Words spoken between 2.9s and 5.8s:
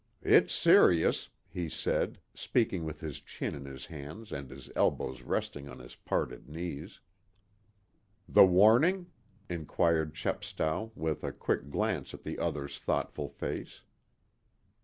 his chin in his hands and his elbows resting on